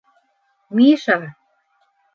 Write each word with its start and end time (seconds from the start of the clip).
-Миша! 0.75 1.17